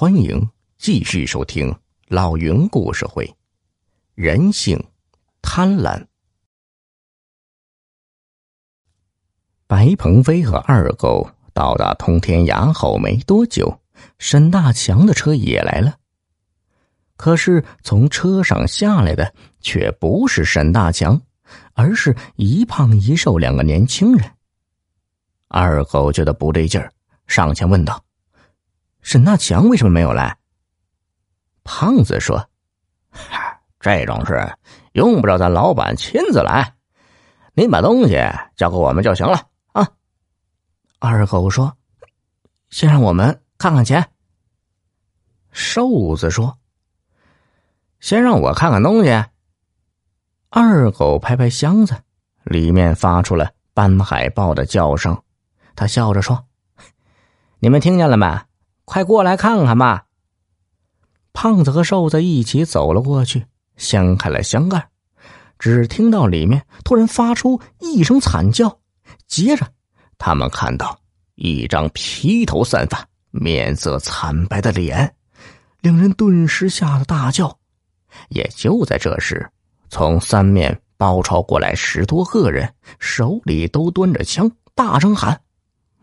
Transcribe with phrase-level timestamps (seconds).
[0.00, 1.74] 欢迎继续收听
[2.06, 3.28] 老云故事会。
[4.14, 4.80] 人性
[5.42, 6.06] 贪婪。
[9.66, 13.80] 白鹏飞和二狗到达通天崖后没多久，
[14.20, 15.96] 沈大强的车也来了。
[17.16, 21.20] 可是从车上下来的却不是沈大强，
[21.72, 24.30] 而是一胖一瘦两个年轻人。
[25.48, 26.92] 二狗觉得不对劲儿，
[27.26, 28.00] 上前问道。
[29.08, 30.36] 沈大强为什么没有来？
[31.64, 32.50] 胖子说
[33.80, 34.54] ：“这种事
[34.92, 36.74] 用不着咱老板亲自来，
[37.54, 38.18] 您把东西
[38.54, 39.88] 交给我们就行了啊。”
[41.00, 41.74] 二狗说
[42.68, 44.10] ：“先让我们看看钱。”
[45.52, 46.58] 瘦子说
[48.00, 49.24] ：“先让我看看东西。”
[50.50, 51.96] 二狗拍拍箱子，
[52.44, 55.18] 里面发出了斑海豹的叫声。
[55.74, 56.44] 他笑着说
[57.58, 58.38] ：“你们听见了没？”
[58.88, 60.06] 快过来看看吧！
[61.34, 63.44] 胖子和瘦子一起走了过去，
[63.76, 64.88] 掀开了箱盖，
[65.58, 68.80] 只听到里面突然发出一声惨叫，
[69.26, 69.66] 接着
[70.16, 70.98] 他们看到
[71.34, 75.14] 一张披头散发、面色惨白的脸，
[75.82, 77.58] 两人顿时吓得大叫。
[78.30, 79.46] 也就在这时，
[79.90, 85.38] 从三面包抄过来十多个人，手里都端着枪，大声喊：“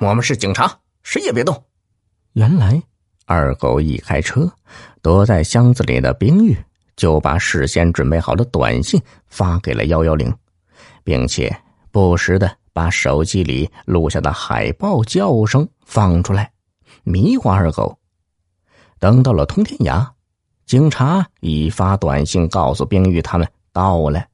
[0.00, 1.64] 我们是警察，谁也别动！”
[2.34, 2.82] 原来，
[3.26, 4.50] 二狗一开车，
[5.02, 6.56] 躲在箱子里的冰玉
[6.96, 10.34] 就把事先准备好的短信发给了幺幺零，
[11.04, 11.54] 并且
[11.90, 16.50] 不时的把手机里录下的海豹叫声放出来，
[17.04, 17.98] 迷惑二狗。
[18.98, 20.10] 等到了通天崖，
[20.64, 24.24] 警察已发短信告诉冰玉他们到了。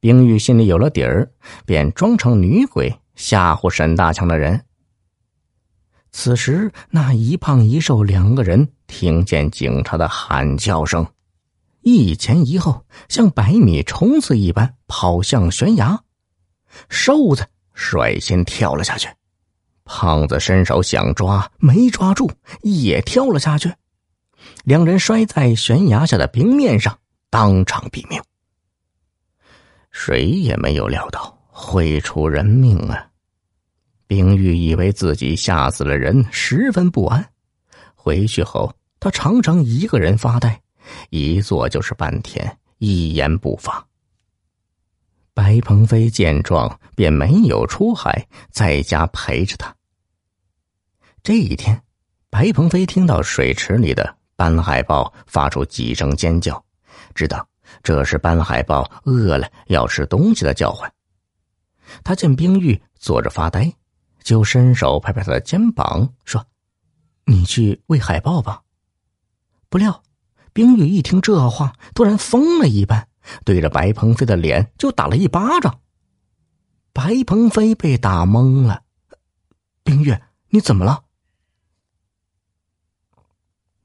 [0.00, 1.30] 冰玉心里有了底儿，
[1.66, 4.64] 便装成女鬼吓唬沈大强的人。
[6.12, 11.06] 此时，那一胖一瘦两个人听见警察的喊叫声，
[11.82, 16.02] 一前一后，像百米冲刺一般跑向悬崖。
[16.88, 19.08] 瘦子率先跳了下去，
[19.84, 22.30] 胖子伸手想抓，没抓住，
[22.62, 23.72] 也跳了下去。
[24.64, 26.98] 两人摔在悬崖下的冰面上，
[27.30, 28.20] 当场毙命。
[29.90, 33.09] 谁也没有料到会出人命啊！
[34.10, 37.24] 冰玉以为自己吓死了人，十分不安。
[37.94, 40.60] 回去后，他常常一个人发呆，
[41.10, 43.86] 一坐就是半天，一言不发。
[45.32, 49.72] 白鹏飞见状，便没有出海，在家陪着他。
[51.22, 51.80] 这一天，
[52.30, 56.60] 白鹏飞听到水池里的斑海豹发出几声尖叫，
[57.14, 57.46] 知道
[57.80, 60.92] 这是斑海豹饿了要吃东西的叫唤。
[62.02, 63.72] 他见冰玉坐着发呆。
[64.22, 66.46] 就伸手拍拍他的肩膀，说
[67.26, 68.62] ：“你去喂海豹吧。”
[69.68, 70.02] 不料，
[70.52, 73.08] 冰玉一听这话，突然疯了一般，
[73.44, 75.80] 对着白鹏飞的脸就打了一巴掌。
[76.92, 78.82] 白鹏飞被打懵了
[79.84, 80.16] ：“冰玉，
[80.48, 81.04] 你怎么了？”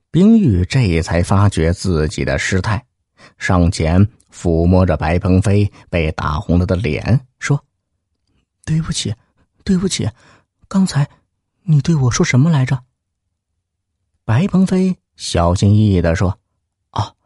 [0.10, 2.86] 冰玉这才发觉自己的失态，
[3.38, 7.64] 上前抚摸着白鹏飞被打红了的脸，说
[8.66, 9.14] ：“对不起。”
[9.66, 10.10] 对不起，
[10.68, 11.10] 刚才
[11.64, 12.86] 你对我说什么来着？
[14.24, 16.40] 白鹏飞小心翼翼的说
[16.94, 17.18] ：“哦，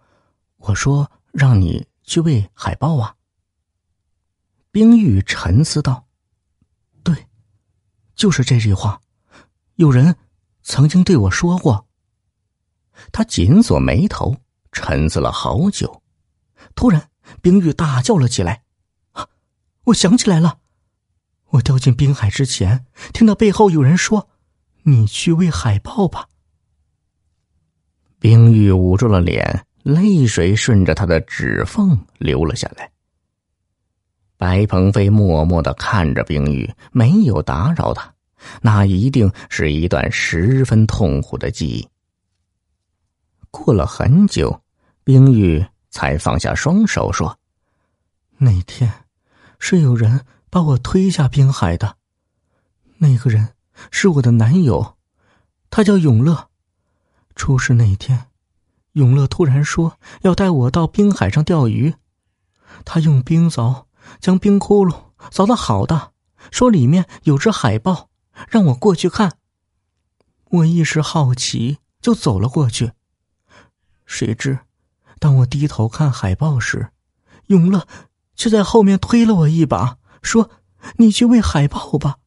[0.55, 3.13] 我说让你去喂海豹啊。”
[4.71, 6.07] 冰玉沉思道
[7.03, 7.27] ：“对，
[8.15, 9.01] 就是这句话，
[9.75, 10.15] 有人
[10.63, 11.87] 曾经对我说过。”
[13.11, 14.37] 他紧锁眉头，
[14.71, 16.01] 沉思了好久，
[16.73, 17.09] 突然，
[17.41, 18.63] 冰玉大叫了起来
[19.11, 19.27] ：“啊，
[19.85, 20.59] 我想起来了！”
[21.51, 24.29] 我掉进冰海之前，听到背后有人说
[24.83, 26.27] ：“你去喂海豹吧。”
[28.19, 32.91] 冰玉捂住了脸，泪水顺着他的指缝流了下来。
[34.37, 38.13] 白鹏飞默默的看着冰玉，没有打扰他。
[38.61, 41.87] 那一定是一段十分痛苦的记忆。
[43.51, 44.61] 过了很久，
[45.03, 47.37] 冰玉才放下双手，说
[48.37, 48.91] ：“那天，
[49.57, 51.97] 是有人。”把我推下冰海的，
[52.97, 53.53] 那个人
[53.91, 54.97] 是我的男友，
[55.69, 56.49] 他叫永乐。
[57.35, 58.27] 出事那天，
[58.93, 61.93] 永乐突然说要带我到冰海上钓鱼，
[62.83, 63.85] 他用冰凿
[64.19, 66.11] 将冰窟窿凿的好大，
[66.51, 68.09] 说里面有只海豹，
[68.49, 69.37] 让我过去看。
[70.49, 72.91] 我一时好奇，就走了过去。
[74.05, 74.59] 谁知，
[75.19, 76.89] 当我低头看海豹时，
[77.45, 77.87] 永乐
[78.35, 79.98] 却在后面推了我一把。
[80.21, 80.49] 说
[80.97, 82.17] ：“你去喂海豹吧。”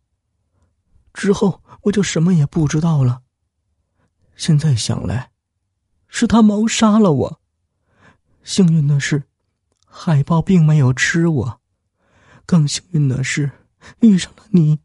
[1.12, 3.22] 之后我就什么也不知道了。
[4.36, 5.30] 现在想来，
[6.08, 7.40] 是他谋杀了我。
[8.42, 9.24] 幸运的是，
[9.86, 11.60] 海豹并没有吃我。
[12.46, 13.50] 更幸运的是，
[14.00, 14.80] 遇上了你。